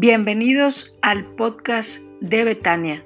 [0.00, 3.04] Bienvenidos al podcast de Betania.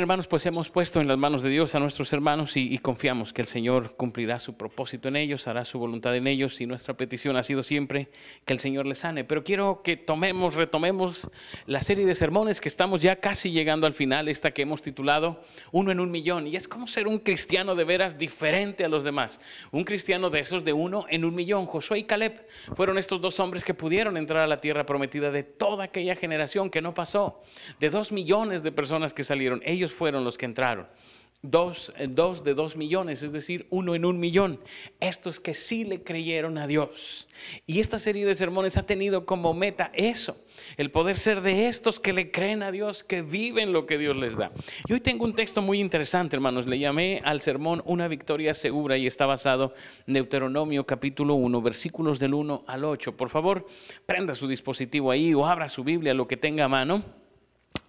[0.00, 3.42] Hermanos, pues hemos puesto en las manos de Dios a nuestros hermanos y, confiamos que
[3.42, 7.36] el Señor cumplirá su propósito en ellos, hará su voluntad en ellos y nuestra petición
[7.36, 8.08] ha sido siempre
[8.44, 9.24] que el Señor les sane.
[9.24, 11.28] Pero quiero que tomemos, retomemos
[11.66, 15.42] la serie de sermones que estamos ya casi llegando al final, esta que hemos titulado
[15.72, 16.46] Uno en un millón.
[16.46, 19.40] Y es como ser un cristiano de veras diferente a los demás.
[19.72, 21.66] Un cristiano de esos de uno en un millón.
[21.66, 25.42] Josué y Caleb fueron estos dos hombres que pudieron entrar a la tierra prometida de
[25.42, 27.42] toda aquella generación que no pasó,
[27.80, 30.86] de dos millones de personas que salieron ellos fueron los que entraron.
[31.42, 34.58] Dos, eh, dos, de dos millones, es decir, uno en un millón.
[34.98, 37.28] Estos que sí le creyeron a Dios.
[37.64, 40.36] Y esta serie de sermones ha tenido como meta eso,
[40.76, 44.16] el poder ser de estos que le creen a Dios, que viven lo que Dios
[44.16, 44.50] les da.
[44.88, 46.66] Y hoy tengo un texto muy interesante, hermanos.
[46.66, 49.74] Le llamé al sermón Una victoria segura y está basado
[50.08, 53.16] en Deuteronomio capítulo 1, versículos del 1 al 8.
[53.16, 53.64] Por favor,
[54.06, 57.17] prenda su dispositivo ahí o abra su Biblia, lo que tenga a mano.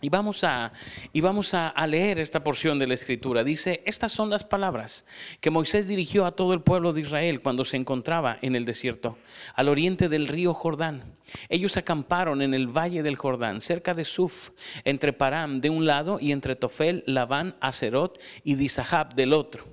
[0.02, 0.72] Y vamos, a,
[1.12, 3.44] y vamos a, leer esta porción de la escritura.
[3.44, 5.06] Dice, estas son las palabras
[5.42, 9.18] que Moisés dirigió a todo el pueblo de Israel cuando se encontraba en el desierto,
[9.56, 11.18] al oriente del río Jordán.
[11.50, 14.52] Ellos acamparon en el valle del Jordán, cerca de Suf,
[14.86, 19.66] entre Param de un lado y entre Tofel, Labán, Acerot y Disahab del otro.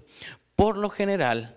[0.56, 1.56] Por lo general,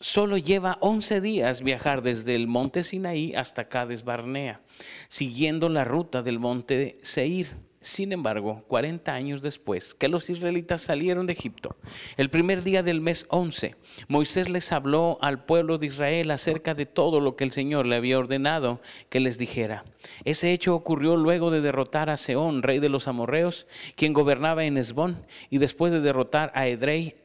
[0.00, 4.62] solo lleva 11 días viajar desde el monte Sinaí hasta Cades Barnea,
[5.08, 11.26] siguiendo la ruta del monte Seir sin embargo, 40 años después que los israelitas salieron
[11.26, 11.76] de Egipto,
[12.18, 13.74] el primer día del mes 11,
[14.06, 17.96] Moisés les habló al pueblo de Israel acerca de todo lo que el Señor le
[17.96, 19.84] había ordenado que les dijera.
[20.24, 24.76] Ese hecho ocurrió luego de derrotar a Seón, rey de los amorreos, quien gobernaba en
[24.76, 27.16] Esbón, y después de derrotar a Edrei,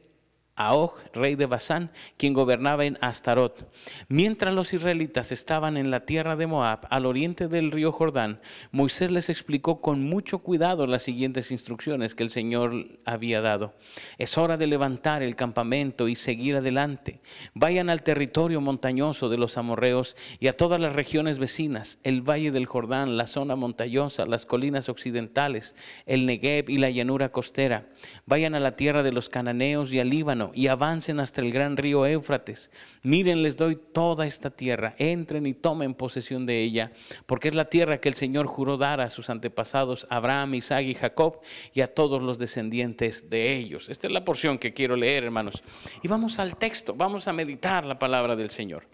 [0.56, 0.74] a
[1.12, 3.70] rey de Basán, quien gobernaba en Astarot.
[4.08, 8.40] Mientras los israelitas estaban en la tierra de Moab, al oriente del río Jordán,
[8.72, 12.72] Moisés les explicó con mucho cuidado las siguientes instrucciones que el Señor
[13.04, 13.74] había dado.
[14.18, 17.20] Es hora de levantar el campamento y seguir adelante.
[17.54, 22.50] Vayan al territorio montañoso de los amorreos y a todas las regiones vecinas, el valle
[22.50, 25.74] del Jordán, la zona montañosa, las colinas occidentales,
[26.06, 27.88] el Negev y la llanura costera.
[28.24, 31.76] Vayan a la tierra de los cananeos y al Líbano y avancen hasta el gran
[31.76, 32.70] río Éufrates.
[33.02, 36.92] Miren, les doy toda esta tierra, entren y tomen posesión de ella,
[37.26, 40.94] porque es la tierra que el Señor juró dar a sus antepasados, Abraham, Isaac y
[40.94, 41.40] Jacob,
[41.72, 43.88] y a todos los descendientes de ellos.
[43.88, 45.62] Esta es la porción que quiero leer, hermanos.
[46.02, 48.86] Y vamos al texto, vamos a meditar la palabra del Señor.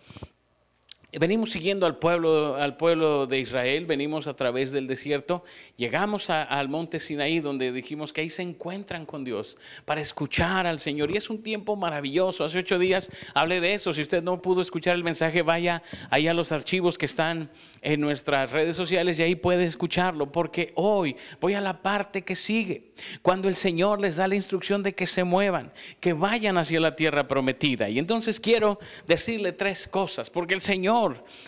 [1.20, 5.44] Venimos siguiendo al pueblo, al pueblo de Israel, venimos a través del desierto,
[5.76, 10.80] llegamos al monte Sinaí donde dijimos que ahí se encuentran con Dios para escuchar al
[10.80, 11.10] Señor.
[11.10, 12.44] Y es un tiempo maravilloso.
[12.44, 13.92] Hace ocho días hablé de eso.
[13.92, 17.50] Si usted no pudo escuchar el mensaje, vaya ahí a los archivos que están
[17.82, 20.32] en nuestras redes sociales y ahí puede escucharlo.
[20.32, 24.82] Porque hoy voy a la parte que sigue, cuando el Señor les da la instrucción
[24.82, 27.90] de que se muevan, que vayan hacia la tierra prometida.
[27.90, 31.01] Y entonces quiero decirle tres cosas, porque el Señor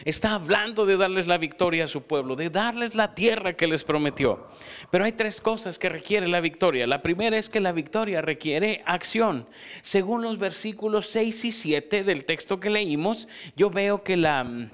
[0.05, 3.85] está hablando de darles la victoria a su pueblo, de darles la tierra que les
[3.85, 4.47] prometió.
[4.91, 6.87] Pero hay tres cosas que requiere la victoria.
[6.87, 9.47] La primera es que la victoria requiere acción.
[9.83, 14.71] Según los versículos 6 y 7 del texto que leímos, yo veo que la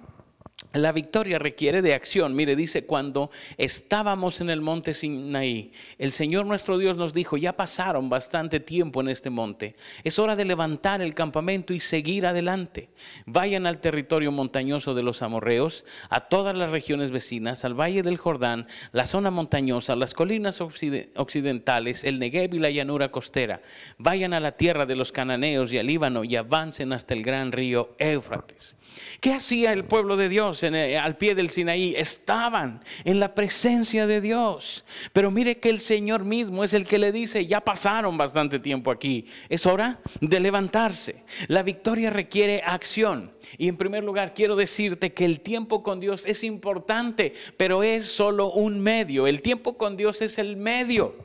[0.73, 2.35] la victoria requiere de acción.
[2.35, 7.57] Mire, dice, cuando estábamos en el monte Sinaí, el Señor nuestro Dios nos dijo, ya
[7.57, 12.91] pasaron bastante tiempo en este monte, es hora de levantar el campamento y seguir adelante.
[13.27, 18.17] Vayan al territorio montañoso de los amorreos, a todas las regiones vecinas, al valle del
[18.17, 23.61] Jordán, la zona montañosa, las colinas occidentales, el Negev y la llanura costera.
[23.99, 27.53] Vayan a la tierra de los cananeos y al Líbano y avancen hasta el gran
[27.53, 28.77] río Éufrates.
[29.21, 31.95] ¿Qué hacía el pueblo de Dios al pie del Sinaí?
[31.97, 34.85] Estaban en la presencia de Dios.
[35.13, 38.91] Pero mire que el Señor mismo es el que le dice, ya pasaron bastante tiempo
[38.91, 41.25] aquí, es hora de levantarse.
[41.49, 43.33] La victoria requiere acción.
[43.59, 48.07] Y en primer lugar, quiero decirte que el tiempo con Dios es importante, pero es
[48.07, 49.27] solo un medio.
[49.27, 51.17] El tiempo con Dios es el medio.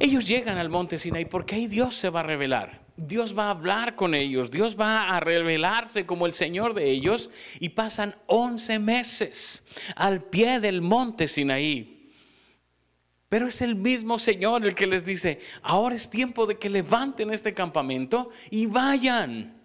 [0.00, 2.85] Ellos llegan al monte Sinaí porque ahí Dios se va a revelar.
[2.96, 7.30] Dios va a hablar con ellos, Dios va a revelarse como el Señor de ellos
[7.60, 9.62] y pasan 11 meses
[9.94, 12.10] al pie del monte Sinaí.
[13.28, 17.32] Pero es el mismo Señor el que les dice, ahora es tiempo de que levanten
[17.32, 19.55] este campamento y vayan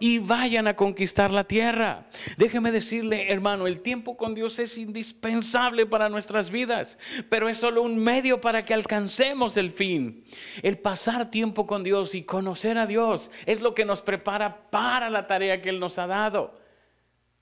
[0.00, 2.06] y vayan a conquistar la tierra.
[2.36, 6.98] Déjeme decirle, hermano, el tiempo con Dios es indispensable para nuestras vidas,
[7.28, 10.24] pero es solo un medio para que alcancemos el fin.
[10.62, 15.10] El pasar tiempo con Dios y conocer a Dios es lo que nos prepara para
[15.10, 16.58] la tarea que Él nos ha dado.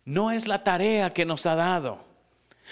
[0.05, 2.10] No es la tarea que nos ha dado.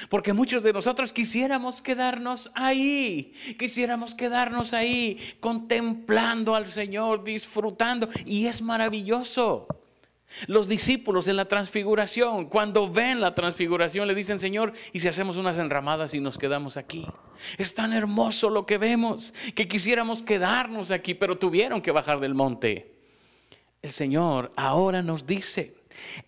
[0.09, 8.09] Porque muchos de nosotros quisiéramos quedarnos ahí, quisiéramos quedarnos ahí contemplando al Señor, disfrutando.
[8.25, 9.67] Y es maravilloso.
[10.47, 15.39] Los discípulos en la transfiguración, cuando ven la transfiguración, le dicen, Señor, ¿y si hacemos
[15.39, 17.07] unas enramadas y nos quedamos aquí?
[17.57, 22.35] Es tan hermoso lo que vemos, que quisiéramos quedarnos aquí, pero tuvieron que bajar del
[22.35, 22.95] monte.
[23.81, 25.75] El Señor ahora nos dice,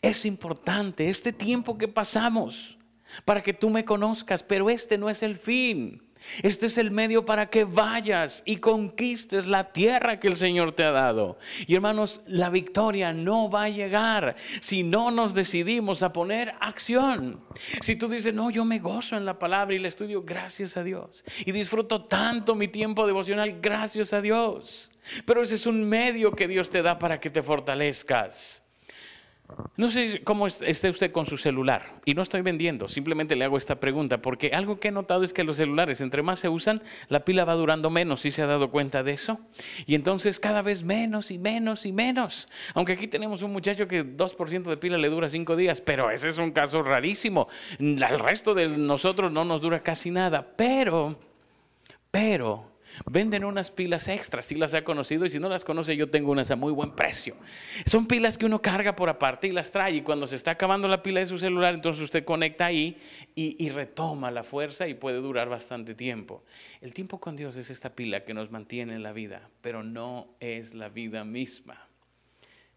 [0.01, 2.79] es importante este tiempo que pasamos
[3.25, 6.03] para que tú me conozcas, pero este no es el fin.
[6.43, 10.85] Este es el medio para que vayas y conquistes la tierra que el Señor te
[10.85, 11.39] ha dado.
[11.67, 17.41] Y hermanos, la victoria no va a llegar si no nos decidimos a poner acción.
[17.81, 20.85] Si tú dices, no, yo me gozo en la palabra y la estudio, gracias a
[20.85, 21.25] Dios.
[21.45, 24.93] Y disfruto tanto mi tiempo devocional, gracias a Dios.
[25.25, 28.60] Pero ese es un medio que Dios te da para que te fortalezcas.
[29.77, 33.57] No sé cómo esté usted con su celular y no estoy vendiendo, simplemente le hago
[33.57, 36.83] esta pregunta porque algo que he notado es que los celulares entre más se usan,
[37.09, 39.41] la pila va durando menos, ¿sí se ha dado cuenta de eso?
[39.87, 42.49] Y entonces cada vez menos y menos y menos.
[42.75, 46.29] Aunque aquí tenemos un muchacho que 2% de pila le dura 5 días, pero ese
[46.29, 47.49] es un caso rarísimo.
[47.79, 51.19] El resto de nosotros no nos dura casi nada, pero,
[52.11, 52.70] pero
[53.07, 56.33] Venden unas pilas extras, si las ha conocido y si no las conoce yo tengo
[56.33, 57.37] unas a muy buen precio.
[57.87, 60.89] Son pilas que uno carga por aparte y las trae y cuando se está acabando
[60.89, 63.01] la pila de su celular entonces usted conecta ahí
[63.35, 66.45] y, y retoma la fuerza y puede durar bastante tiempo.
[66.81, 70.29] El tiempo con Dios es esta pila que nos mantiene en la vida, pero no
[70.41, 71.90] es la vida misma.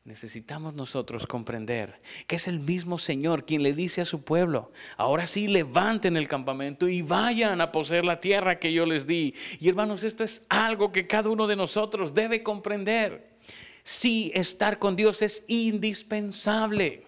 [0.05, 5.25] Necesitamos nosotros comprender que es el mismo Señor quien le dice a su pueblo, ahora
[5.25, 9.33] sí levanten el campamento y vayan a poseer la tierra que yo les di.
[9.61, 13.38] Y hermanos, esto es algo que cada uno de nosotros debe comprender.
[13.85, 17.06] Sí, estar con Dios es indispensable,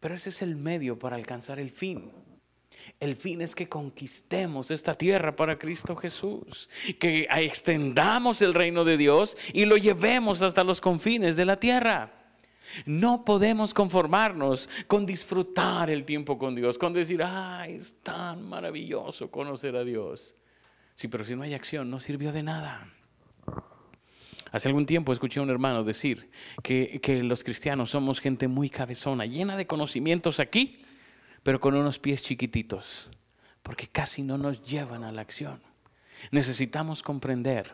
[0.00, 2.10] pero ese es el medio para alcanzar el fin.
[2.98, 8.96] El fin es que conquistemos esta tierra para Cristo Jesús, que extendamos el reino de
[8.96, 12.12] Dios y lo llevemos hasta los confines de la tierra.
[12.86, 19.30] No podemos conformarnos con disfrutar el tiempo con Dios, con decir, ay, es tan maravilloso
[19.30, 20.34] conocer a Dios.
[20.94, 22.92] Sí, pero si no hay acción, no sirvió de nada.
[24.52, 26.30] Hace algún tiempo escuché a un hermano decir
[26.62, 30.85] que, que los cristianos somos gente muy cabezona, llena de conocimientos aquí,
[31.46, 33.08] pero con unos pies chiquititos,
[33.62, 35.62] porque casi no nos llevan a la acción.
[36.32, 37.72] Necesitamos comprender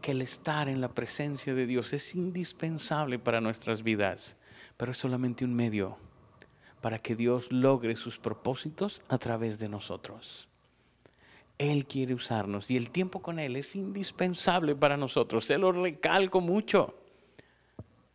[0.00, 4.36] que el estar en la presencia de Dios es indispensable para nuestras vidas,
[4.76, 5.96] pero es solamente un medio
[6.80, 10.48] para que Dios logre sus propósitos a través de nosotros.
[11.56, 16.40] Él quiere usarnos y el tiempo con Él es indispensable para nosotros, se lo recalco
[16.40, 16.98] mucho,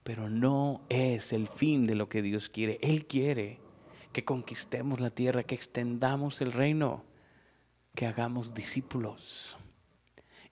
[0.03, 2.79] pero no es el fin de lo que Dios quiere.
[2.81, 3.61] Él quiere
[4.19, 7.05] que conquistemos la tierra, que extendamos el reino,
[7.95, 9.55] que hagamos discípulos.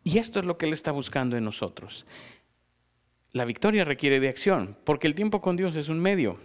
[0.05, 2.07] Y esto es lo que Él está buscando en nosotros.
[3.33, 6.39] La victoria requiere de acción, porque el tiempo con Dios es un medio.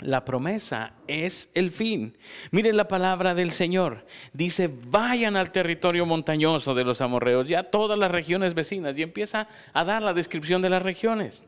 [0.00, 2.18] La promesa es el fin.
[2.50, 4.04] Miren la palabra del Señor.
[4.32, 9.46] Dice, vayan al territorio montañoso de los amorreos, ya todas las regiones vecinas, y empieza
[9.72, 11.44] a dar la descripción de las regiones.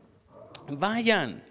[0.69, 1.43] Vayan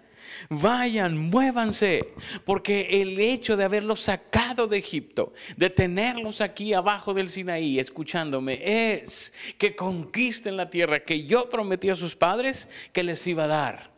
[0.49, 2.13] vayan, muévanse,
[2.45, 8.59] porque el hecho de haberlos sacado de Egipto, de tenerlos aquí abajo del Sinaí, escuchándome,
[8.93, 13.47] es que conquisten la tierra que yo prometí a sus padres que les iba a
[13.47, 13.91] dar.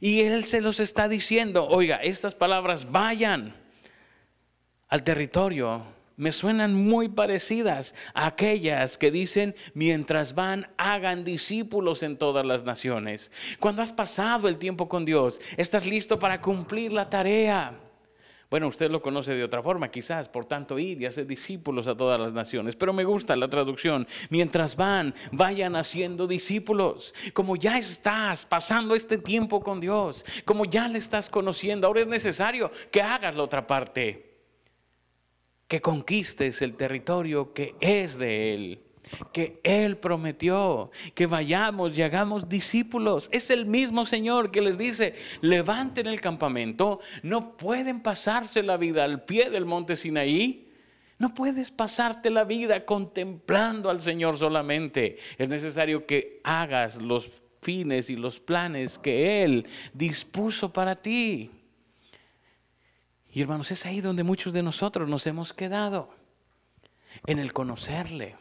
[0.00, 3.54] Y Él se los está diciendo, oiga, estas palabras vayan
[4.88, 5.84] al territorio
[6.16, 12.64] me suenan muy parecidas a aquellas que dicen, mientras van, hagan discípulos en todas las
[12.64, 13.30] naciones.
[13.58, 17.78] Cuando has pasado el tiempo con Dios, estás listo para cumplir la tarea.
[18.52, 21.96] Bueno, usted lo conoce de otra forma, quizás, por tanto, ir y hacer discípulos a
[21.96, 22.76] todas las naciones.
[22.76, 24.06] Pero me gusta la traducción.
[24.28, 27.14] Mientras van, vayan haciendo discípulos.
[27.32, 32.08] Como ya estás pasando este tiempo con Dios, como ya le estás conociendo, ahora es
[32.08, 34.31] necesario que hagas la otra parte
[35.72, 38.80] que conquistes el territorio que es de Él,
[39.32, 43.30] que Él prometió, que vayamos y hagamos discípulos.
[43.32, 49.04] Es el mismo Señor que les dice, levanten el campamento, no pueden pasarse la vida
[49.04, 50.68] al pie del monte Sinaí.
[51.18, 55.16] No puedes pasarte la vida contemplando al Señor solamente.
[55.38, 57.30] Es necesario que hagas los
[57.62, 59.64] fines y los planes que Él
[59.94, 61.61] dispuso para ti.
[63.32, 66.10] Y hermanos, es ahí donde muchos de nosotros nos hemos quedado,
[67.26, 68.36] en el conocerle.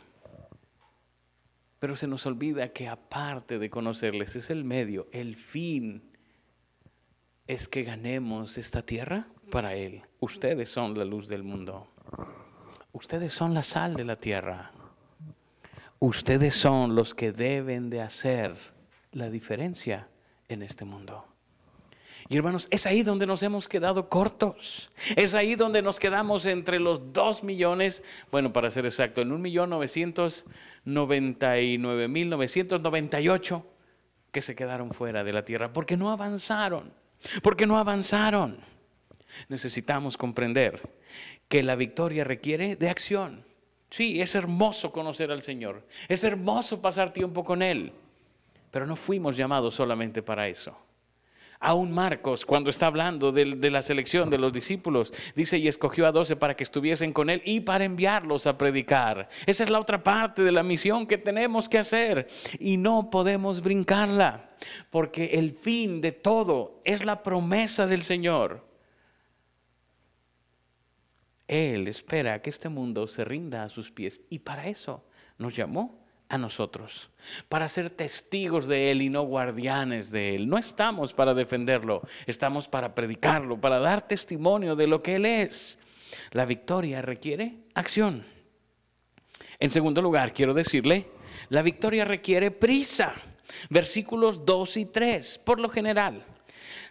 [1.80, 6.12] Pero se nos olvida que aparte de conocerles es el medio, el fin
[7.48, 10.04] es que ganemos esta tierra para Él.
[10.20, 11.88] Ustedes son la luz del mundo.
[12.92, 14.72] Ustedes son la sal de la tierra.
[16.00, 18.56] Ustedes son los que deben de hacer
[19.12, 20.10] la diferencia
[20.50, 21.31] en este mundo.
[22.32, 24.90] Y hermanos, es ahí donde nos hemos quedado cortos.
[25.18, 29.42] Es ahí donde nos quedamos entre los dos millones, bueno, para ser exacto, en un
[29.42, 30.46] millón novecientos
[30.86, 33.68] noventa y nueve mil novecientos noventa y ocho
[34.32, 36.94] que se quedaron fuera de la tierra, porque no avanzaron,
[37.44, 38.60] porque no avanzaron.
[39.50, 40.82] Necesitamos comprender
[41.50, 43.44] que la victoria requiere de acción.
[43.90, 47.92] Sí, es hermoso conocer al Señor, es hermoso pasar tiempo con Él,
[48.72, 50.78] pero no fuimos llamados solamente para eso.
[51.64, 56.12] Aún Marcos, cuando está hablando de, la selección de los discípulos, dice, y escogió a
[56.12, 59.30] doce para que estuviesen con él y para enviarlos a predicar.
[59.46, 62.28] Esa es la otra parte de la misión que tenemos que hacer
[62.58, 64.50] y no podemos brincarla,
[64.90, 68.66] porque el fin de todo es la promesa del Señor.
[71.48, 75.06] Él espera que este mundo se rinda a sus pies y para eso
[75.38, 76.01] nos llamó
[76.32, 77.10] a nosotros,
[77.50, 80.48] para ser testigos de Él y no guardianes de Él.
[80.48, 85.78] No estamos para defenderlo, estamos para predicarlo, para dar testimonio de lo que Él es.
[86.32, 88.26] La victoria requiere acción.
[89.60, 91.10] En segundo lugar, quiero decirle,
[91.50, 93.14] la victoria requiere prisa.
[93.70, 96.26] Versículos 2 y 3, por lo general.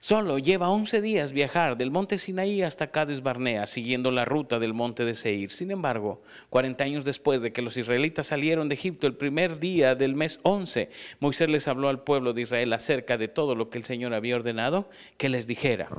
[0.02, 4.72] Solo lleva 11 días viajar del monte Sinaí hasta Cades Barnea, siguiendo la ruta del
[4.72, 5.50] monte de Seir.
[5.50, 9.94] Sin embargo, 40 años después de que los israelitas salieron de Egipto, el primer día
[9.94, 10.88] del mes 11,
[11.20, 14.36] Moisés les habló al pueblo de Israel acerca de todo lo que el Señor había
[14.36, 14.88] ordenado
[15.18, 15.90] que les dijera.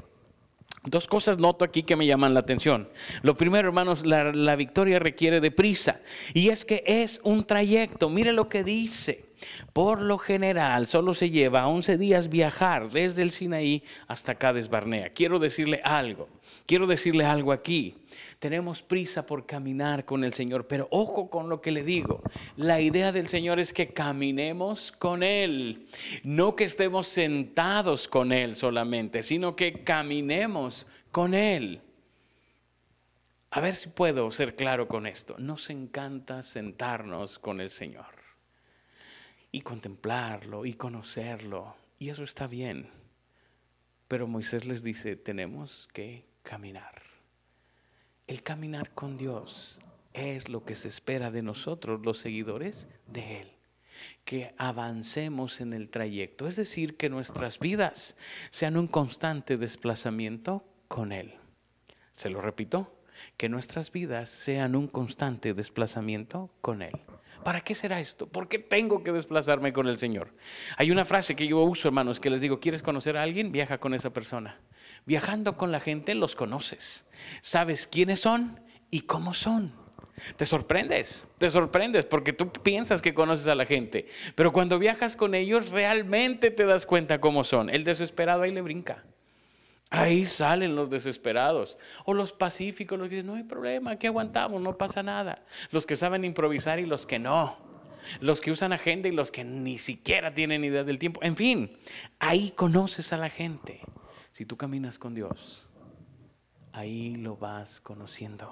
[0.84, 2.89] Dos cosas noto aquí que me llaman la atención.
[3.22, 6.01] Lo primero, hermanos, la, la victoria requiere de prisa.
[6.34, 8.10] Y es que es un trayecto.
[8.10, 9.30] Mire lo que dice.
[9.74, 15.10] Por lo general, solo se lleva 11 días viajar desde el Sinaí hasta Cades Barnea.
[15.10, 16.27] Quiero decirle algo,
[16.65, 17.95] quiero decirle algo aquí.
[18.39, 22.21] Tenemos prisa por caminar con el Señor, pero ojo con lo que le digo.
[22.57, 25.88] La idea del Señor es que caminemos con Él,
[26.24, 31.81] no que estemos sentados con Él solamente, sino que caminemos con Él.
[33.51, 35.36] A ver si puedo ser claro con esto.
[35.38, 38.21] Nos encanta sentarnos con el Señor
[39.51, 41.75] y contemplarlo y conocerlo.
[42.00, 42.89] Y eso está bien.
[44.08, 47.01] Pero Moisés les dice, tenemos que caminar.
[48.27, 49.81] El caminar con Dios
[50.13, 53.51] es lo que se espera de nosotros, los seguidores de Él.
[54.25, 58.17] Que avancemos en el trayecto, es decir, que nuestras vidas
[58.50, 61.36] sean un constante desplazamiento con Él.
[62.12, 63.01] Se lo repito,
[63.38, 66.93] que nuestras vidas sean un constante desplazamiento con Él.
[67.43, 68.27] ¿Para qué será esto?
[68.27, 70.33] ¿Por qué tengo que desplazarme con el Señor?
[70.77, 73.51] Hay una frase que yo uso, hermanos, que les digo, ¿quieres conocer a alguien?
[73.51, 74.60] Viaja con esa persona.
[75.05, 77.05] Viajando con la gente los conoces.
[77.41, 79.74] Sabes quiénes son y cómo son.
[80.38, 85.15] Te sorprendes, te sorprendes porque tú piensas que conoces a la gente, pero cuando viajas
[85.15, 87.69] con ellos realmente te das cuenta cómo son.
[87.69, 89.03] El desesperado ahí le brinca.
[89.93, 91.77] Ahí salen los desesperados.
[92.05, 95.43] O los pacíficos, los que dicen, no hay problema, aquí aguantamos, no pasa nada.
[95.69, 97.57] Los que saben improvisar y los que no.
[98.21, 101.19] Los que usan agenda y los que ni siquiera tienen idea del tiempo.
[101.24, 101.77] En fin,
[102.19, 103.81] ahí conoces a la gente.
[104.31, 105.67] Si tú caminas con Dios,
[106.71, 108.50] ahí lo vas conociendo.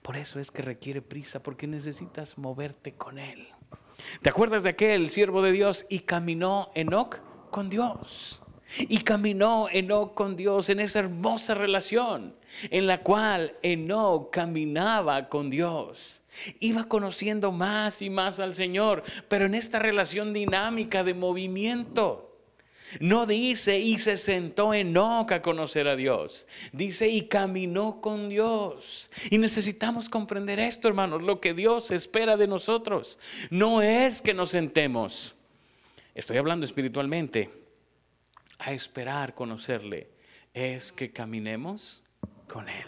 [0.00, 3.46] Por eso es que requiere prisa, porque necesitas moverte con Él.
[4.22, 7.20] ¿Te acuerdas de aquel siervo de Dios y caminó Enoch
[7.50, 8.42] con Dios?
[8.78, 12.34] Y caminó Enoch con Dios en esa hermosa relación
[12.70, 16.22] en la cual Enoch caminaba con Dios.
[16.60, 22.22] Iba conociendo más y más al Señor, pero en esta relación dinámica de movimiento.
[23.00, 26.46] No dice y se sentó Enoch a conocer a Dios.
[26.72, 29.10] Dice y caminó con Dios.
[29.30, 31.22] Y necesitamos comprender esto, hermanos.
[31.22, 33.18] Lo que Dios espera de nosotros
[33.50, 35.34] no es que nos sentemos.
[36.14, 37.65] Estoy hablando espiritualmente
[38.58, 40.10] a esperar conocerle
[40.54, 42.02] es que caminemos
[42.48, 42.86] con Él.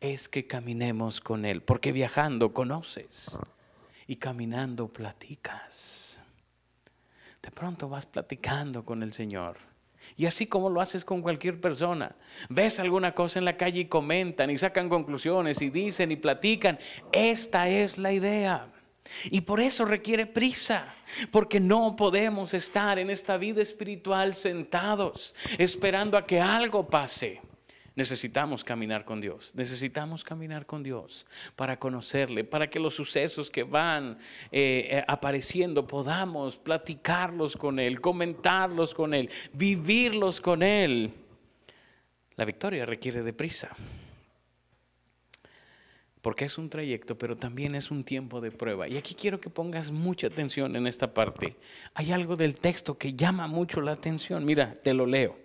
[0.00, 1.62] Es que caminemos con Él.
[1.62, 3.38] Porque viajando conoces
[4.06, 6.18] y caminando platicas.
[7.40, 9.58] De pronto vas platicando con el Señor.
[10.16, 12.16] Y así como lo haces con cualquier persona.
[12.48, 16.78] Ves alguna cosa en la calle y comentan y sacan conclusiones y dicen y platican.
[17.12, 18.71] Esta es la idea.
[19.24, 20.86] Y por eso requiere prisa,
[21.30, 27.40] porque no podemos estar en esta vida espiritual sentados esperando a que algo pase.
[27.94, 33.64] Necesitamos caminar con Dios, necesitamos caminar con Dios para conocerle, para que los sucesos que
[33.64, 34.18] van
[34.50, 41.12] eh, eh, apareciendo podamos platicarlos con Él, comentarlos con Él, vivirlos con Él.
[42.36, 43.76] La victoria requiere de prisa.
[46.22, 48.88] Porque es un trayecto, pero también es un tiempo de prueba.
[48.88, 51.56] Y aquí quiero que pongas mucha atención en esta parte.
[51.94, 54.44] Hay algo del texto que llama mucho la atención.
[54.44, 55.36] Mira, te lo leo.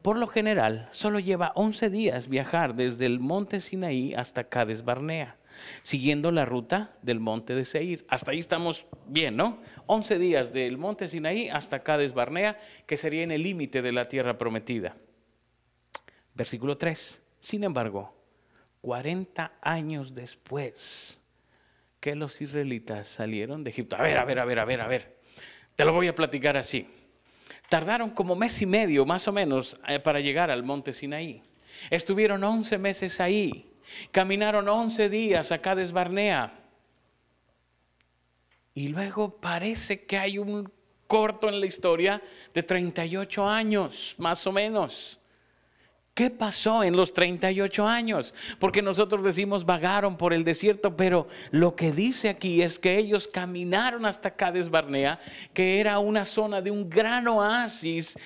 [0.00, 5.36] Por lo general, solo lleva 11 días viajar desde el monte Sinaí hasta Cades Barnea,
[5.82, 8.06] siguiendo la ruta del monte de Seir.
[8.08, 9.60] Hasta ahí estamos bien, ¿no?
[9.86, 14.08] 11 días del monte Sinaí hasta Cades Barnea, que sería en el límite de la
[14.08, 14.96] tierra prometida.
[16.34, 17.22] Versículo 3.
[17.40, 18.15] Sin embargo,
[18.80, 21.20] 40 años después
[22.00, 23.96] que los israelitas salieron de Egipto.
[23.96, 25.16] A ver, a ver, a ver, a ver, a ver.
[25.74, 26.86] Te lo voy a platicar así.
[27.68, 31.42] Tardaron como mes y medio más o menos eh, para llegar al monte Sinaí.
[31.90, 33.72] Estuvieron 11 meses ahí.
[34.10, 36.52] Caminaron 11 días a Cades Barnea.
[38.74, 40.70] Y luego parece que hay un
[41.06, 45.18] corto en la historia de 38 años, más o menos.
[46.16, 48.32] ¿Qué pasó en los 38 años?
[48.58, 53.28] Porque nosotros decimos vagaron por el desierto, pero lo que dice aquí es que ellos
[53.28, 55.20] caminaron hasta Cades Barnea,
[55.52, 58.18] que era una zona de un gran oasis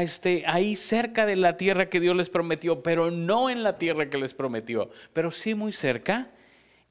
[0.00, 4.10] este, ahí cerca de la tierra que Dios les prometió, pero no en la tierra
[4.10, 6.32] que les prometió, pero sí muy cerca.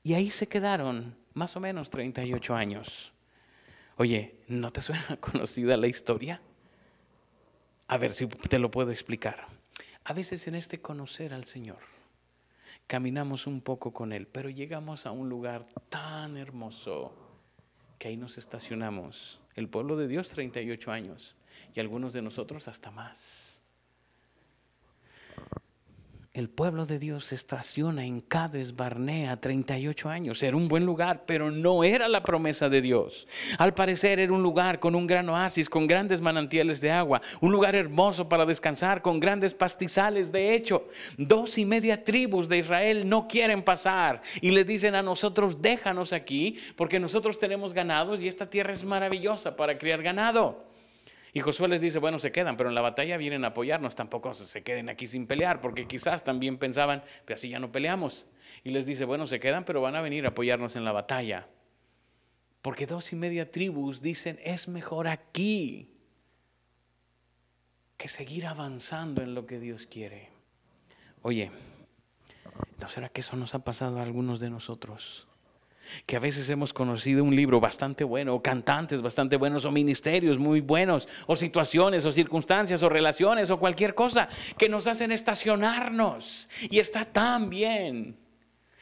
[0.01, 3.11] Y ahí se quedaron más o menos 38 años.
[3.97, 6.41] Oye, ¿no te suena conocida la historia?
[7.89, 9.54] A ver si te lo puedo explicar.
[10.05, 11.79] A veces en este conocer al Señor,
[12.85, 17.15] caminamos un poco con Él, pero llegamos a un lugar tan hermoso
[17.97, 19.41] que ahí nos estacionamos.
[19.55, 21.35] El pueblo de Dios 38 años
[21.73, 23.54] y algunos de nosotros hasta más
[26.35, 30.43] el pueblo de Dios se estaciona en Cades Barnea 38 años.
[30.43, 33.25] Era un buen lugar, pero no era la promesa de Dios.
[33.57, 37.53] Al parecer era un lugar con un gran oasis, con grandes manantiales de agua, un
[37.53, 40.33] lugar hermoso para descansar, con grandes pastizales.
[40.33, 45.01] De hecho, dos y media tribus de Israel no quieren pasar y les dicen a
[45.01, 50.74] nosotros, déjanos aquí, porque nosotros tenemos ganados y esta tierra es maravillosa para criar ganado.
[51.35, 54.33] Y Josué les dice, bueno, se quedan, pero en la batalla vienen a apoyarnos, tampoco
[54.33, 58.25] se queden aquí sin pelear, porque quizás también pensaban, pues así ya no peleamos.
[58.63, 61.49] Y les dice, bueno, se quedan, pero van a venir a apoyarnos en la batalla.
[62.61, 65.89] Porque dos y media tribus dicen, es mejor aquí
[67.97, 70.29] que seguir avanzando en lo que Dios quiere.
[71.21, 71.51] Oye,
[72.79, 75.27] ¿no será que eso nos ha pasado a algunos de nosotros?
[76.05, 80.37] Que a veces hemos conocido un libro bastante bueno, o cantantes bastante buenos, o ministerios
[80.37, 86.49] muy buenos, o situaciones, o circunstancias, o relaciones, o cualquier cosa que nos hacen estacionarnos.
[86.69, 88.17] Y está tan bien.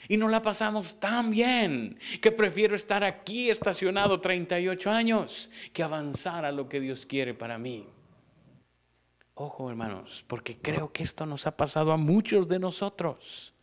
[0.08, 6.44] Y no la pasamos tan bien que prefiero estar aquí estacionado 38 años que avanzar
[6.46, 7.88] a lo que Dios quiere para mí.
[9.36, 13.54] Ojo hermanos, porque creo que esto nos ha pasado a muchos de nosotros.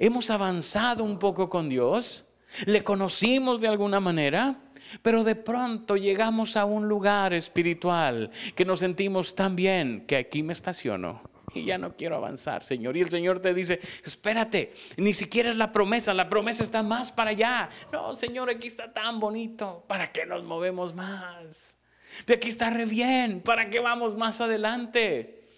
[0.00, 2.24] Hemos avanzado un poco con Dios,
[2.66, 4.58] le conocimos de alguna manera,
[5.02, 10.42] pero de pronto llegamos a un lugar espiritual que nos sentimos tan bien que aquí
[10.42, 11.22] me estaciono
[11.54, 12.96] y ya no quiero avanzar, Señor.
[12.96, 17.12] Y el Señor te dice, espérate, ni siquiera es la promesa, la promesa está más
[17.12, 17.70] para allá.
[17.92, 21.78] No, Señor, aquí está tan bonito, ¿para qué nos movemos más?
[22.26, 25.48] De aquí está re bien, ¿para qué vamos más adelante?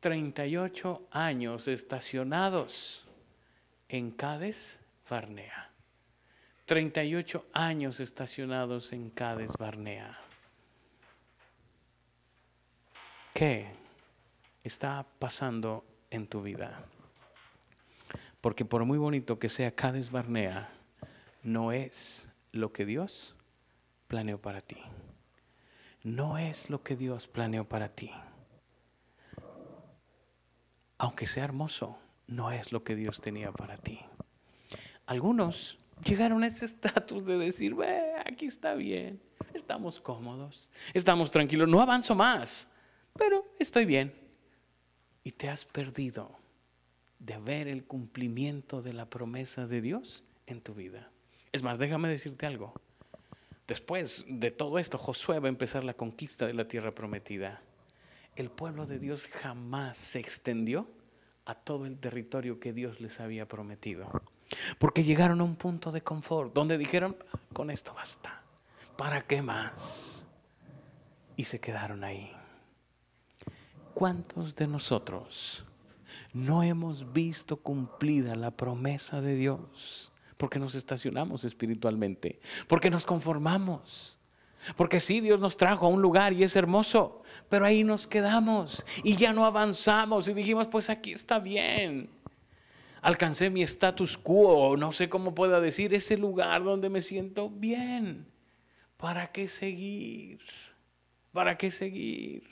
[0.00, 3.06] 38 años estacionados
[3.88, 5.69] en Cádiz, Farnea.
[6.70, 10.16] 38 años estacionados en Cades Barnea.
[13.34, 13.66] ¿Qué
[14.62, 16.84] está pasando en tu vida?
[18.40, 20.70] Porque por muy bonito que sea Cades Barnea,
[21.42, 23.34] no es lo que Dios
[24.06, 24.80] planeó para ti.
[26.04, 28.12] No es lo que Dios planeó para ti.
[30.98, 33.98] Aunque sea hermoso, no es lo que Dios tenía para ti.
[35.06, 37.76] Algunos llegaron a ese estatus de decir,
[38.24, 39.20] aquí está bien,
[39.54, 42.68] estamos cómodos, estamos tranquilos, no avanzo más,
[43.16, 44.12] pero estoy bien.
[45.22, 46.38] Y te has perdido
[47.18, 51.10] de ver el cumplimiento de la promesa de Dios en tu vida.
[51.52, 52.72] Es más, déjame decirte algo.
[53.68, 57.62] Después de todo esto, Josué va a empezar la conquista de la tierra prometida.
[58.34, 60.88] El pueblo de Dios jamás se extendió
[61.44, 64.10] a todo el territorio que Dios les había prometido.
[64.78, 67.16] Porque llegaron a un punto de confort donde dijeron,
[67.52, 68.42] con esto basta,
[68.96, 70.26] ¿para qué más?
[71.36, 72.32] Y se quedaron ahí.
[73.94, 75.64] ¿Cuántos de nosotros
[76.32, 80.12] no hemos visto cumplida la promesa de Dios?
[80.36, 84.18] Porque nos estacionamos espiritualmente, porque nos conformamos,
[84.76, 88.84] Porque sí, Dios nos trajo a un lugar y es hermoso, pero ahí nos quedamos
[89.02, 92.10] y ya no avanzamos y dijimos, pues aquí está bien.
[93.02, 98.26] Alcancé mi status quo, no sé cómo pueda decir, ese lugar donde me siento bien.
[98.96, 100.40] ¿Para qué seguir?
[101.32, 102.42] ¿Para qué seguir?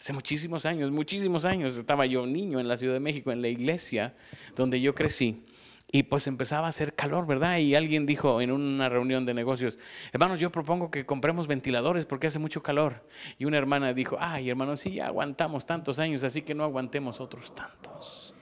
[0.00, 3.48] Hace muchísimos años, muchísimos años, estaba yo niño en la Ciudad de México, en la
[3.48, 4.16] iglesia
[4.56, 5.44] donde yo crecí.
[5.92, 7.58] Y pues empezaba a hacer calor, ¿verdad?
[7.58, 9.78] Y alguien dijo en una reunión de negocios,
[10.12, 13.06] hermanos, yo propongo que compremos ventiladores porque hace mucho calor.
[13.38, 17.20] Y una hermana dijo, ay, hermano, sí, ya aguantamos tantos años, así que no aguantemos
[17.20, 18.34] otros tantos.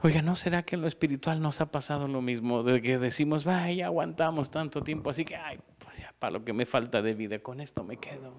[0.00, 2.62] Oiga, ¿no será que en lo espiritual nos ha pasado lo mismo?
[2.62, 6.44] De que decimos, ay, ya aguantamos tanto tiempo, así que, ay, pues ya, para lo
[6.44, 8.32] que me falta de vida, con esto me quedo.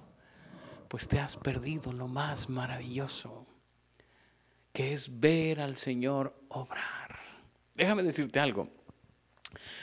[0.88, 3.45] Pues te has perdido lo más maravilloso,
[4.72, 7.19] que es ver al Señor obrar.
[7.76, 8.69] Déjame decirte algo.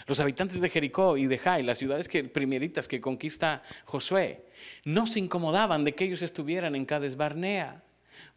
[0.07, 4.47] Los habitantes de Jericó y de Jai, las ciudades que, primeritas que conquista Josué,
[4.87, 7.83] no se incomodaban de que ellos estuvieran en Cades Barnea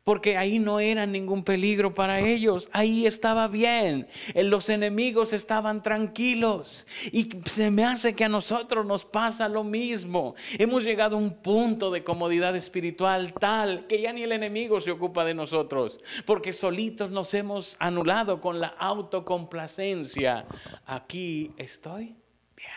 [0.03, 6.87] porque ahí no era ningún peligro para ellos, ahí estaba bien, los enemigos estaban tranquilos
[7.11, 10.35] y se me hace que a nosotros nos pasa lo mismo.
[10.57, 14.91] Hemos llegado a un punto de comodidad espiritual tal que ya ni el enemigo se
[14.91, 20.45] ocupa de nosotros, porque solitos nos hemos anulado con la autocomplacencia.
[20.85, 22.15] Aquí estoy
[22.55, 22.69] bien.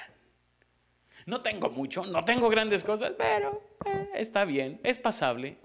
[1.27, 5.57] No tengo mucho, no tengo grandes cosas, pero eh, está bien, es pasable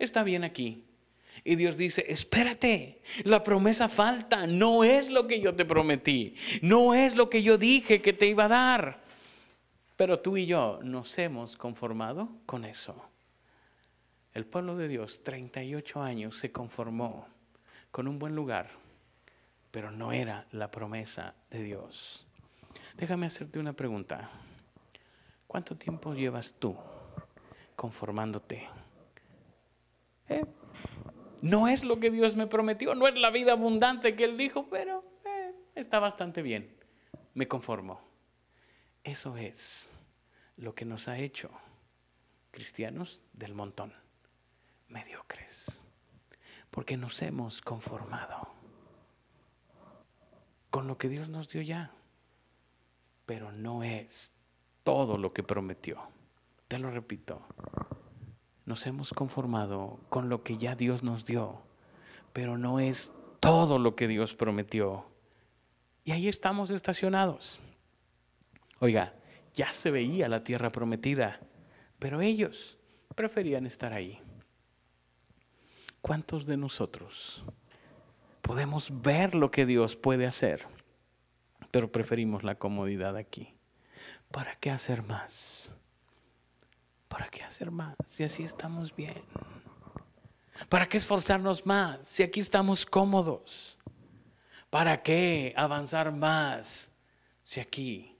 [0.00, 0.84] está bien aquí.
[1.44, 6.94] Y Dios dice, espérate, la promesa falta, no es lo que yo te prometí, no
[6.94, 9.00] es lo que yo dije que te iba a dar.
[9.96, 13.04] Pero tú y yo nos hemos conformado con eso.
[14.32, 17.26] El pueblo de Dios, 38 años, se conformó
[17.90, 18.70] con un buen lugar,
[19.70, 22.26] pero no era la promesa de Dios.
[22.96, 24.30] Déjame hacerte una pregunta.
[25.46, 26.76] ¿Cuánto tiempo llevas tú
[27.74, 28.68] conformándote?
[30.30, 30.46] Eh,
[31.42, 34.68] no es lo que Dios me prometió, no es la vida abundante que Él dijo,
[34.70, 36.74] pero eh, está bastante bien.
[37.34, 38.00] Me conformo.
[39.04, 39.92] Eso es
[40.56, 41.50] lo que nos ha hecho
[42.50, 43.92] cristianos del montón,
[44.88, 45.80] mediocres,
[46.70, 48.48] porque nos hemos conformado
[50.70, 51.92] con lo que Dios nos dio ya,
[53.26, 54.32] pero no es
[54.84, 56.00] todo lo que prometió.
[56.68, 57.44] Te lo repito,
[58.70, 61.60] nos hemos conformado con lo que ya Dios nos dio,
[62.32, 65.06] pero no es todo lo que Dios prometió.
[66.04, 67.58] Y ahí estamos estacionados.
[68.78, 69.12] Oiga,
[69.54, 71.40] ya se veía la tierra prometida,
[71.98, 72.78] pero ellos
[73.16, 74.22] preferían estar ahí.
[76.00, 77.42] ¿Cuántos de nosotros
[78.40, 80.64] podemos ver lo que Dios puede hacer,
[81.72, 83.56] pero preferimos la comodidad aquí?
[84.30, 85.74] ¿Para qué hacer más?
[87.10, 89.24] ¿Para qué hacer más si así estamos bien?
[90.68, 93.78] ¿Para qué esforzarnos más si aquí estamos cómodos?
[94.70, 96.92] ¿Para qué avanzar más
[97.42, 98.16] si aquí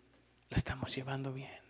[0.48, 1.62] la estamos llevando bien?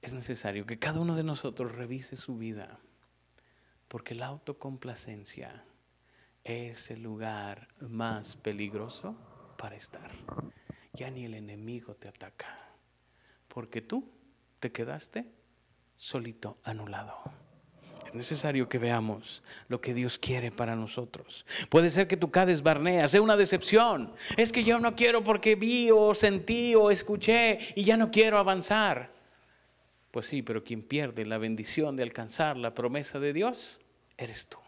[0.00, 2.80] Es necesario que cada uno de nosotros revise su vida,
[3.86, 5.66] porque la autocomplacencia
[6.42, 9.14] es el lugar más peligroso
[9.58, 10.10] para estar.
[10.94, 12.69] Ya ni el enemigo te ataca
[13.52, 14.08] porque tú
[14.60, 15.26] te quedaste
[15.96, 17.14] solito anulado.
[18.06, 21.46] Es necesario que veamos lo que Dios quiere para nosotros.
[21.68, 24.12] Puede ser que tu Cades Barnea sea una decepción.
[24.36, 28.38] Es que yo no quiero porque vi o sentí o escuché y ya no quiero
[28.38, 29.12] avanzar.
[30.10, 33.78] Pues sí, pero quien pierde la bendición de alcanzar la promesa de Dios,
[34.16, 34.58] eres tú.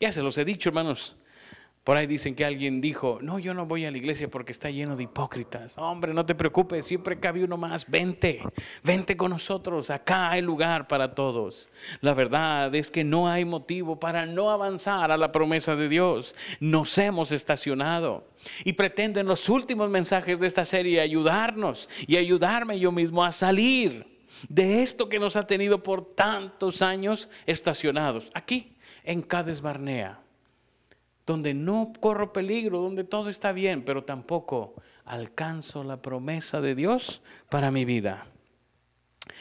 [0.00, 1.16] Ya se los he dicho, hermanos.
[1.88, 4.68] Por ahí dicen que alguien dijo, no, yo no voy a la iglesia porque está
[4.68, 5.78] lleno de hipócritas.
[5.78, 7.88] Hombre, no te preocupes, siempre cabe uno más.
[7.88, 8.42] Vente,
[8.84, 9.88] vente con nosotros.
[9.88, 11.70] Acá hay lugar para todos.
[12.02, 16.34] La verdad es que no hay motivo para no avanzar a la promesa de Dios.
[16.60, 18.28] Nos hemos estacionado.
[18.64, 23.32] Y pretendo en los últimos mensajes de esta serie ayudarnos y ayudarme yo mismo a
[23.32, 24.18] salir
[24.50, 28.30] de esto que nos ha tenido por tantos años estacionados.
[28.34, 30.20] Aquí, en Cades Barnea
[31.28, 37.20] donde no corro peligro, donde todo está bien, pero tampoco alcanzo la promesa de Dios
[37.50, 38.26] para mi vida.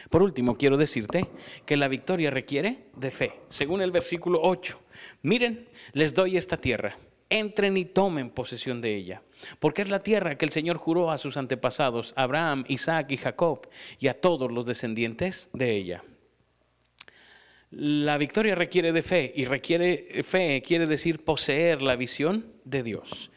[0.09, 1.25] Por último, quiero decirte
[1.65, 3.39] que la victoria requiere de fe.
[3.47, 4.77] Según el versículo 8,
[5.21, 6.97] miren, les doy esta tierra,
[7.29, 9.21] entren y tomen posesión de ella,
[9.59, 13.69] porque es la tierra que el Señor juró a sus antepasados, Abraham, Isaac y Jacob,
[13.97, 16.03] y a todos los descendientes de ella.
[17.71, 23.31] La victoria requiere de fe y requiere fe quiere decir poseer la visión de Dios.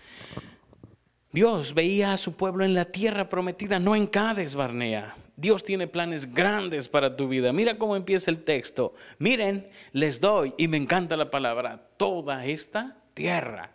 [1.32, 5.16] Dios veía a su pueblo en la tierra prometida, no en Cades Barnea.
[5.36, 7.52] Dios tiene planes grandes para tu vida.
[7.52, 8.94] Mira cómo empieza el texto.
[9.18, 13.72] Miren, les doy, y me encanta la palabra, toda esta tierra.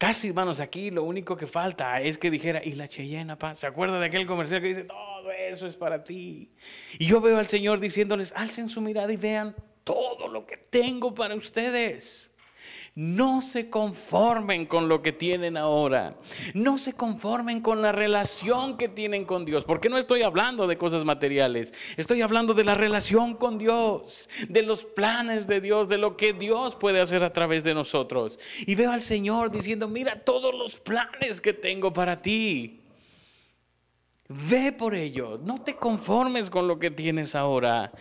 [0.00, 4.00] Casi, hermanos, aquí lo único que falta es que dijera, y la Cheyenne, ¿se acuerda
[4.00, 6.50] de aquel comercial que dice, todo eso es para ti?
[6.98, 11.14] Y yo veo al Señor diciéndoles, alcen su mirada y vean todo lo que tengo
[11.14, 12.29] para ustedes.
[12.94, 16.16] No se conformen con lo que tienen ahora.
[16.54, 19.64] No se conformen con la relación que tienen con Dios.
[19.64, 21.72] Porque no estoy hablando de cosas materiales.
[21.96, 26.32] Estoy hablando de la relación con Dios, de los planes de Dios, de lo que
[26.32, 28.38] Dios puede hacer a través de nosotros.
[28.66, 32.80] Y veo al Señor diciendo, mira todos los planes que tengo para ti.
[34.28, 35.40] Ve por ello.
[35.42, 37.92] No te conformes con lo que tienes ahora.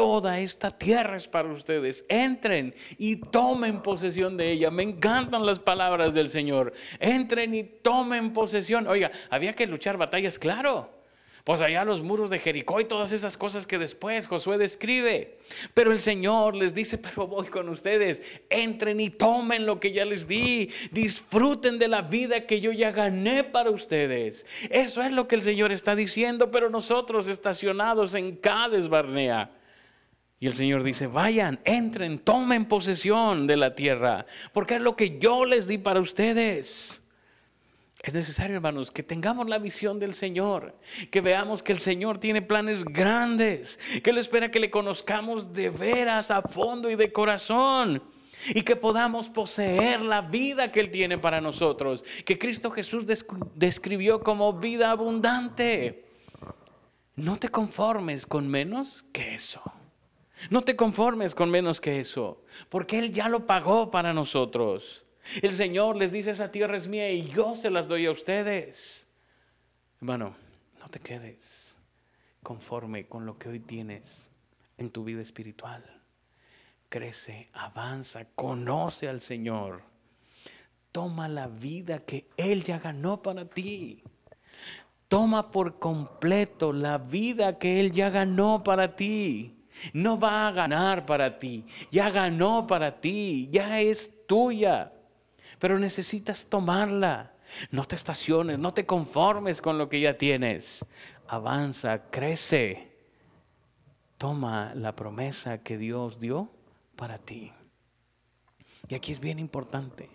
[0.00, 2.06] Toda esta tierra es para ustedes.
[2.08, 4.70] Entren y tomen posesión de ella.
[4.70, 6.72] Me encantan las palabras del Señor.
[6.98, 8.86] Entren y tomen posesión.
[8.86, 10.90] Oiga, había que luchar batallas, claro.
[11.44, 15.36] Pues allá los muros de Jericó y todas esas cosas que después Josué describe.
[15.74, 18.22] Pero el Señor les dice, pero voy con ustedes.
[18.48, 20.70] Entren y tomen lo que ya les di.
[20.92, 24.46] Disfruten de la vida que yo ya gané para ustedes.
[24.70, 29.59] Eso es lo que el Señor está diciendo, pero nosotros estacionados en Cades Barnea
[30.42, 34.24] y el Señor dice, vayan, entren, tomen posesión de la tierra,
[34.54, 37.02] porque es lo que yo les di para ustedes.
[38.02, 40.74] Es necesario, hermanos, que tengamos la visión del Señor,
[41.10, 45.68] que veamos que el Señor tiene planes grandes, que Él espera que le conozcamos de
[45.68, 48.02] veras a fondo y de corazón
[48.48, 53.04] y que podamos poseer la vida que Él tiene para nosotros, que Cristo Jesús
[53.54, 56.06] describió como vida abundante.
[57.14, 59.60] No te conformes con menos que eso.
[60.48, 65.04] No te conformes con menos que eso, porque Él ya lo pagó para nosotros.
[65.42, 69.06] El Señor les dice, esa tierra es mía y yo se las doy a ustedes.
[70.00, 70.34] Hermano,
[70.78, 71.76] no te quedes
[72.42, 74.30] conforme con lo que hoy tienes
[74.78, 75.84] en tu vida espiritual.
[76.88, 79.82] Crece, avanza, conoce al Señor.
[80.90, 84.02] Toma la vida que Él ya ganó para ti.
[85.06, 89.59] Toma por completo la vida que Él ya ganó para ti.
[89.92, 91.64] No va a ganar para ti.
[91.90, 93.48] Ya ganó para ti.
[93.50, 94.92] Ya es tuya.
[95.58, 97.34] Pero necesitas tomarla.
[97.70, 100.84] No te estaciones, no te conformes con lo que ya tienes.
[101.28, 102.90] Avanza, crece.
[104.18, 106.50] Toma la promesa que Dios dio
[106.96, 107.52] para ti.
[108.88, 110.10] Y aquí es bien importante,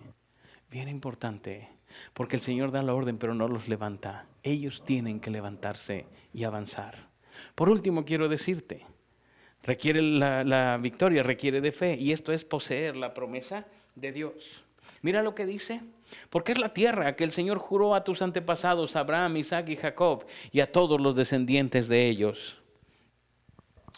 [0.70, 1.70] bien importante,
[2.14, 4.28] porque el Señor da la orden pero no los levanta.
[4.44, 7.10] Ellos tienen que levantarse y avanzar.
[7.56, 8.86] Por último, quiero decirte,
[9.66, 11.98] requiere la, victoria, requiere de fe.
[12.00, 14.64] Y esto es poseer la promesa de Dios.
[15.02, 15.82] Mira lo que dice.
[16.30, 20.26] Porque es la tierra que el Señor juró a tus antepasados, Abraham, Isaac y Jacob,
[20.52, 22.62] y a todos los descendientes de ellos.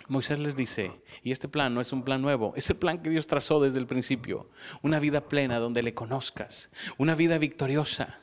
[0.07, 3.09] Moisés les dice, y este plan no es un plan nuevo, es el plan que
[3.09, 4.49] Dios trazó desde el principio,
[4.81, 8.21] una vida plena donde le conozcas, una vida victoriosa,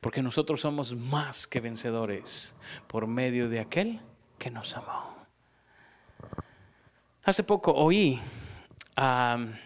[0.00, 2.54] porque nosotros somos más que vencedores
[2.86, 4.00] por medio de aquel
[4.38, 5.15] que nos amó.
[7.26, 8.20] Hace poco oí
[8.94, 9.58] al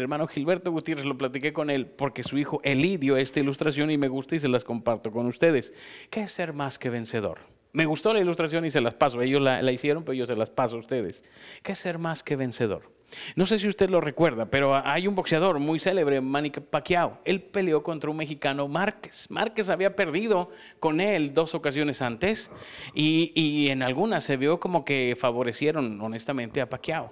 [0.00, 3.96] hermano Gilberto Gutiérrez, lo platiqué con él porque su hijo Eli dio esta ilustración y
[3.96, 5.72] me gusta y se las comparto con ustedes.
[6.10, 7.38] ¿Qué es ser más que vencedor?
[7.72, 9.22] Me gustó la ilustración y se las paso.
[9.22, 11.22] Ellos la, la hicieron, pero yo se las paso a ustedes.
[11.62, 12.90] ¿Qué es ser más que vencedor?
[13.36, 17.18] No sé si usted lo recuerda, pero hay un boxeador muy célebre, Manny Pacquiao.
[17.24, 19.26] Él peleó contra un mexicano, Márquez.
[19.30, 22.50] Márquez había perdido con él dos ocasiones antes
[22.94, 27.10] y, en algunas se vio como que favorecieron honestamente a Pacquiao.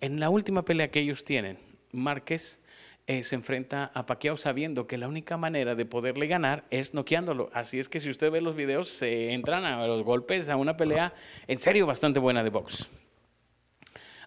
[0.00, 1.58] En la última pelea que ellos tienen,
[1.92, 2.60] Márquez
[3.06, 7.50] eh, se enfrenta a Pacquiao sabiendo que la única manera de poderle ganar es noqueándolo.
[7.52, 10.76] Así es que si usted ve los videos, se entran a los golpes a una
[10.76, 11.14] pelea
[11.46, 12.88] en serio bastante buena de box.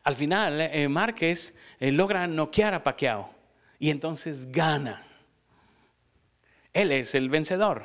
[0.07, 3.29] Al final, eh, Márquez eh, logra noquear a Pacquiao
[3.77, 5.05] y entonces gana.
[6.71, 7.83] Él es el vencedor.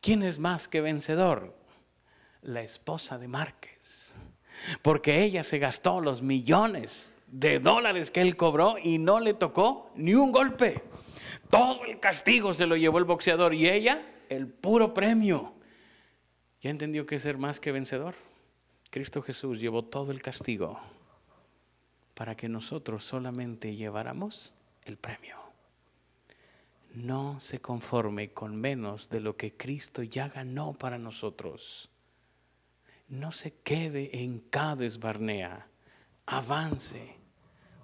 [0.00, 1.56] ¿Quién es más que vencedor?
[2.40, 4.14] La esposa de Márquez.
[4.80, 9.90] Porque ella se gastó los millones de dólares que él cobró y no le tocó
[9.96, 10.84] ni un golpe.
[11.50, 15.52] Todo el castigo se lo llevó el boxeador y ella el puro premio.
[16.60, 18.14] ¿Ya entendió que es ser más que vencedor?
[18.90, 20.80] Cristo Jesús llevó todo el castigo
[22.14, 25.36] para que nosotros solamente lleváramos el premio.
[26.94, 31.90] No se conforme con menos de lo que Cristo ya ganó para nosotros.
[33.08, 35.68] No se quede en Cades Barnea.
[36.24, 37.16] Avance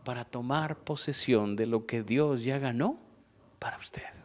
[0.04, 2.96] para tomar posesión de lo que Dios ya ganó
[3.58, 4.21] para usted.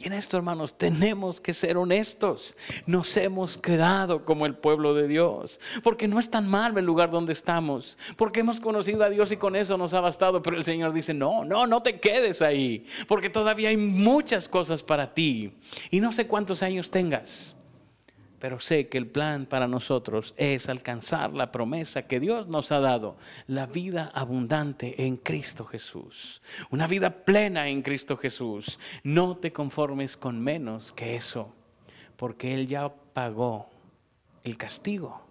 [0.00, 2.56] Y en esto, hermanos, tenemos que ser honestos.
[2.86, 5.58] Nos hemos quedado como el pueblo de Dios.
[5.82, 7.98] Porque no es tan mal el lugar donde estamos.
[8.16, 10.40] Porque hemos conocido a Dios y con eso nos ha bastado.
[10.40, 12.86] Pero el Señor dice, no, no, no te quedes ahí.
[13.08, 15.52] Porque todavía hay muchas cosas para ti.
[15.90, 17.57] Y no sé cuántos años tengas
[18.38, 22.80] pero sé que el plan para nosotros es alcanzar la promesa que Dios nos ha
[22.80, 28.78] dado, la vida abundante en Cristo Jesús, una vida plena en Cristo Jesús.
[29.02, 31.52] No te conformes con menos que eso,
[32.16, 33.70] porque Él ya pagó
[34.44, 35.26] el castigo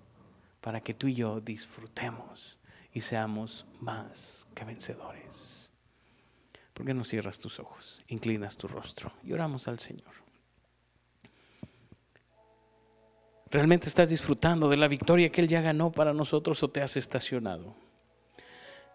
[0.61, 2.59] para que tú y yo disfrutemos
[2.93, 5.69] y seamos más que vencedores.
[6.73, 10.26] ¿Por qué no cierras tus ojos, inclinas tu rostro y oramos al Señor?
[13.49, 16.97] ¿Realmente estás disfrutando de la victoria que Él ya ganó para nosotros o te has
[16.97, 17.75] estacionado?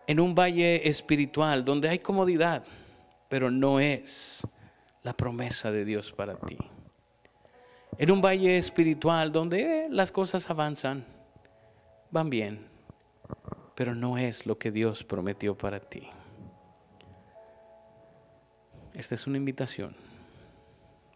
[0.07, 2.65] En un valle espiritual donde hay comodidad,
[3.31, 4.47] pero no es
[5.03, 6.59] la promesa de Dios para ti.
[7.97, 11.07] En un valle espiritual donde eh, las cosas avanzan,
[12.11, 12.67] van bien,
[13.75, 16.09] pero no es lo que Dios prometió para ti.
[18.93, 19.97] Esta es una invitación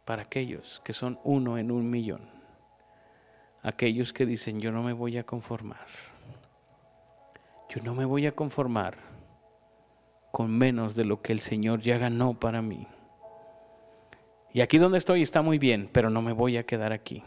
[0.07, 2.36] para aquellos que son uno en un millón
[3.67, 5.87] aquellos que dicen, yo no me voy a conformar.
[7.69, 8.97] Yo no me voy a conformar
[10.31, 12.87] con menos de lo que el Señor ya ganó para mí.
[14.53, 17.25] Y aquí donde estoy está muy bien, pero no me voy a quedar aquí.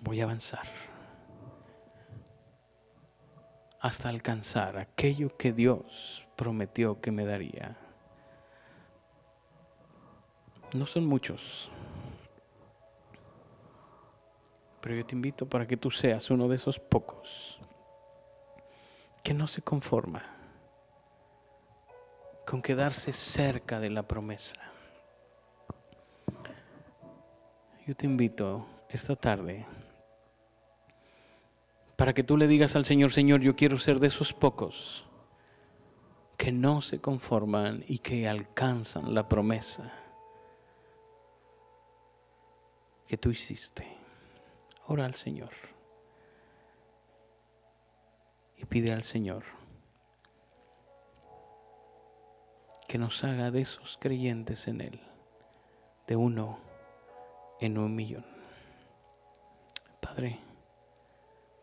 [0.00, 0.66] Voy a avanzar
[3.80, 7.76] hasta alcanzar aquello que Dios prometió que me daría.
[10.74, 11.70] No son muchos.
[14.80, 17.60] Pero yo te invito para que tú seas uno de esos pocos
[19.22, 20.22] que no se conforma
[22.46, 24.56] con quedarse cerca de la promesa.
[27.86, 29.66] Yo te invito esta tarde
[31.96, 35.06] para que tú le digas al Señor, Señor, yo quiero ser de esos pocos
[36.38, 39.92] que no se conforman y que alcanzan la promesa
[43.06, 43.99] que tú hiciste.
[44.92, 45.52] Ora al Señor.
[48.56, 49.44] Y pide al Señor
[52.88, 55.00] que nos haga de esos creyentes en Él,
[56.08, 56.58] de uno
[57.60, 58.26] en un millón.
[60.00, 60.40] Padre,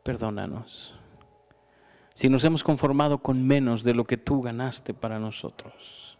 [0.04, 0.98] perdónanos
[2.13, 6.18] si nos hemos conformado con menos de lo que tú ganaste para nosotros,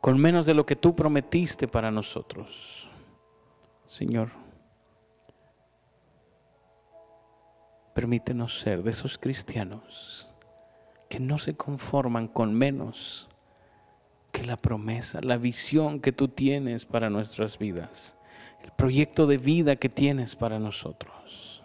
[0.00, 2.88] con menos de lo que tú prometiste para nosotros.
[3.84, 4.30] Señor,
[8.00, 10.30] Permítenos ser de esos cristianos
[11.10, 13.28] que no se conforman con menos
[14.32, 18.16] que la promesa, la visión que tú tienes para nuestras vidas,
[18.64, 21.62] el proyecto de vida que tienes para nosotros.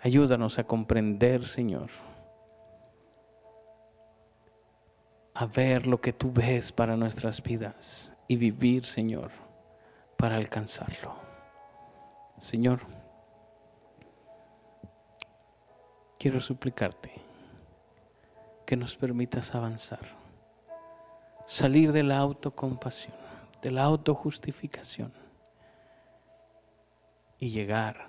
[0.00, 1.90] Ayúdanos a comprender, Señor,
[5.34, 9.30] a ver lo que tú ves para nuestras vidas y vivir, Señor,
[10.16, 11.14] para alcanzarlo.
[12.40, 13.01] Señor,
[16.22, 17.10] quiero suplicarte
[18.64, 20.06] que nos permitas avanzar,
[21.46, 23.16] salir de la autocompasión,
[23.60, 25.12] de la autojustificación
[27.40, 28.06] y llegar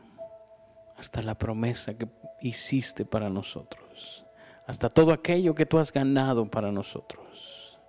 [0.95, 2.07] hasta la promesa que
[2.39, 4.23] hiciste para nosotros,
[4.67, 7.79] hasta todo aquello que tú has ganado para nosotros.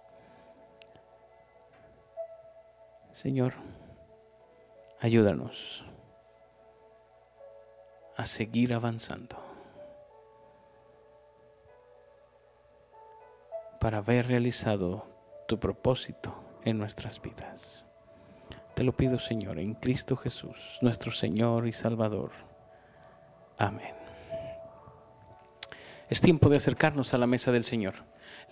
[3.13, 3.53] Señor,
[5.01, 5.85] ayúdanos
[8.17, 9.54] a seguir avanzando.
[13.85, 15.07] Para haber realizado
[15.47, 17.85] tu propósito en nuestras vidas.
[18.73, 22.31] Te lo pido, Señor, en Cristo Jesús, nuestro Señor y Salvador.
[23.59, 23.95] Amén.
[26.09, 27.97] Es tiempo de acercarnos a la mesa del Señor.